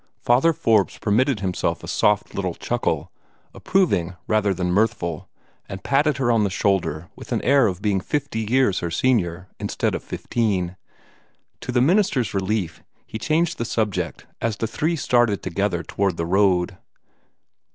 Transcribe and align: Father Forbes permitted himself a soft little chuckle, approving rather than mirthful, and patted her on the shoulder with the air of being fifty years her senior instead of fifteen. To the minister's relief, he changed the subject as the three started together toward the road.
Father 0.19 0.51
Forbes 0.51 0.97
permitted 0.97 1.41
himself 1.41 1.83
a 1.83 1.87
soft 1.87 2.33
little 2.33 2.55
chuckle, 2.55 3.11
approving 3.53 4.15
rather 4.25 4.51
than 4.51 4.71
mirthful, 4.71 5.29
and 5.69 5.83
patted 5.83 6.17
her 6.17 6.31
on 6.31 6.43
the 6.43 6.49
shoulder 6.49 7.11
with 7.15 7.27
the 7.27 7.39
air 7.45 7.67
of 7.67 7.83
being 7.83 7.99
fifty 7.99 8.39
years 8.39 8.79
her 8.79 8.89
senior 8.89 9.49
instead 9.59 9.93
of 9.93 10.03
fifteen. 10.03 10.75
To 11.59 11.71
the 11.71 11.81
minister's 11.81 12.33
relief, 12.33 12.81
he 13.05 13.19
changed 13.19 13.59
the 13.59 13.63
subject 13.63 14.25
as 14.41 14.57
the 14.57 14.65
three 14.65 14.95
started 14.95 15.43
together 15.43 15.83
toward 15.83 16.17
the 16.17 16.25
road. 16.25 16.77